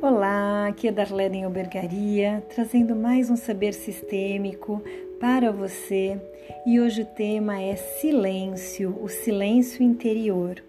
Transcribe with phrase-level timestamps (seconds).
[0.00, 4.80] Olá, aqui é Darlene Albergaria, trazendo mais um saber sistêmico
[5.18, 6.16] para você.
[6.64, 10.62] E hoje o tema é silêncio, o silêncio interior.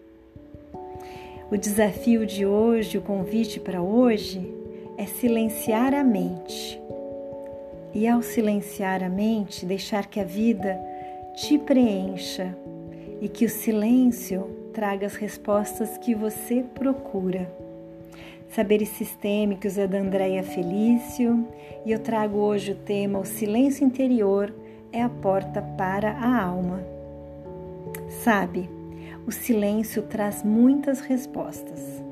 [1.52, 4.52] O desafio de hoje, o convite para hoje
[4.98, 6.82] é silenciar a mente.
[7.94, 10.76] E ao silenciar a mente, deixar que a vida
[11.36, 12.58] te preencha
[13.22, 17.59] e que o silêncio traga as respostas que você procura.
[18.50, 21.48] Saberes Sistêmicos é da Andréia Felício
[21.86, 24.52] e eu trago hoje o tema O Silêncio Interior
[24.92, 26.84] é a porta para a alma.
[28.24, 28.68] Sabe,
[29.28, 32.04] o silêncio traz muitas respostas.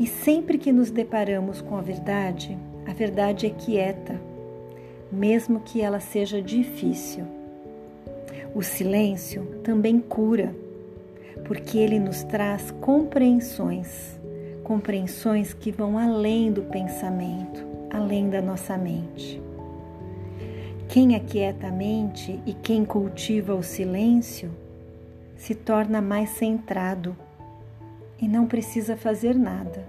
[0.00, 4.20] E sempre que nos deparamos com a verdade, a verdade é quieta,
[5.12, 7.24] mesmo que ela seja difícil.
[8.52, 10.52] O silêncio também cura,
[11.44, 14.13] porque ele nos traz compreensões
[14.64, 19.40] compreensões que vão além do pensamento, além da nossa mente.
[20.88, 24.50] Quem aquieta a mente e quem cultiva o silêncio
[25.36, 27.16] se torna mais centrado
[28.18, 29.86] e não precisa fazer nada,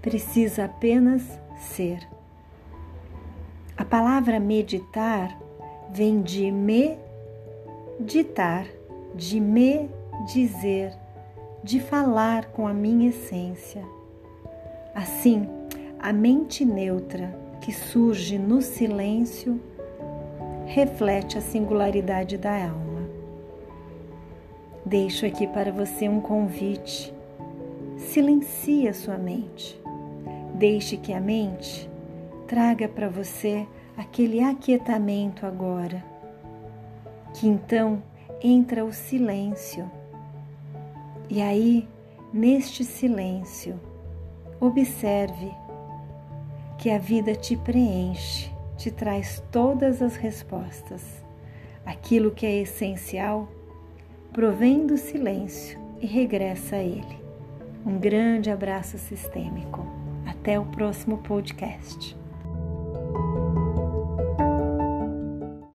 [0.00, 1.22] precisa apenas
[1.58, 1.98] ser.
[3.76, 5.36] A palavra meditar
[5.90, 6.50] vem de
[7.98, 8.66] meditar,
[9.14, 9.90] de me
[10.32, 10.92] dizer,
[11.62, 13.84] de falar com a minha essência.
[14.94, 15.48] Assim,
[15.98, 19.60] a mente neutra que surge no silêncio
[20.66, 23.08] reflete a singularidade da alma.
[24.84, 27.14] Deixo aqui para você um convite.
[27.96, 29.80] Silencie a sua mente.
[30.54, 31.88] Deixe que a mente
[32.48, 33.66] traga para você
[33.96, 36.04] aquele aquietamento agora.
[37.34, 38.02] Que então
[38.42, 39.88] entra o silêncio
[41.34, 41.88] e aí,
[42.30, 43.80] neste silêncio,
[44.60, 45.50] observe
[46.76, 51.24] que a vida te preenche, te traz todas as respostas.
[51.86, 53.48] Aquilo que é essencial
[54.30, 57.18] provém do silêncio e regressa a ele.
[57.86, 59.86] Um grande abraço sistêmico.
[60.26, 62.14] Até o próximo podcast.